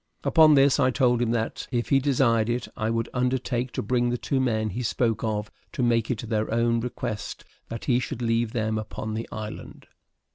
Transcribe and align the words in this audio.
Upon 0.23 0.55
this, 0.55 0.79
I 0.79 0.89
told 0.89 1.21
him 1.21 1.29
that, 1.29 1.67
if 1.69 1.89
he 1.89 1.99
desired 1.99 2.49
it, 2.49 2.67
I 2.75 2.89
would 2.89 3.07
undertake 3.13 3.71
to 3.73 3.83
bring 3.83 4.09
the 4.09 4.17
two 4.17 4.39
men 4.39 4.71
he 4.71 4.81
spoke 4.81 5.23
of 5.23 5.51
to 5.73 5.83
make 5.83 6.09
it 6.09 6.27
their 6.27 6.51
own 6.51 6.79
request 6.79 7.45
that 7.69 7.85
he 7.85 7.99
should 7.99 8.23
leave 8.23 8.51
them 8.51 8.79
upon 8.79 9.13
the 9.13 9.29
island. 9.31 9.85